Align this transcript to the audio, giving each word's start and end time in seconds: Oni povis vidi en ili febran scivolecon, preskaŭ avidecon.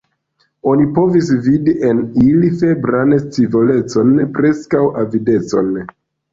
Oni 0.69 0.87
povis 0.95 1.29
vidi 1.47 1.75
en 1.91 2.01
ili 2.23 2.51
febran 2.63 3.15
scivolecon, 3.27 4.19
preskaŭ 4.41 4.85
avidecon. 5.07 5.75